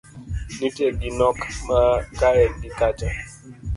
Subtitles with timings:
[0.59, 1.79] Nitie gi nok ma
[2.19, 3.09] kae gi kacha